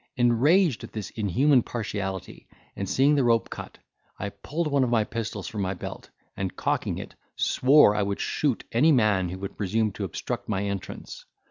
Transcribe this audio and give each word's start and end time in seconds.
Enraged 0.17 0.83
at 0.83 0.93
this 0.93 1.11
inhuman 1.11 1.61
partiality, 1.61 2.47
and 2.75 2.89
seeing 2.89 3.13
the 3.13 3.23
rope 3.23 3.51
cut, 3.51 3.77
I 4.17 4.29
pulled 4.29 4.65
one 4.65 4.83
of 4.83 4.89
my 4.89 5.03
pistols 5.03 5.47
from 5.47 5.61
my 5.61 5.75
belt, 5.75 6.09
and 6.35 6.55
cocking 6.55 6.97
it, 6.97 7.13
swore 7.35 7.93
I 7.93 8.01
would 8.01 8.19
shoot 8.19 8.63
any 8.71 8.91
man 8.91 9.29
who 9.29 9.37
would 9.37 9.57
presume 9.57 9.91
to 9.91 10.03
obstruct 10.03 10.49
my 10.49 10.63
entrance. 10.65 11.27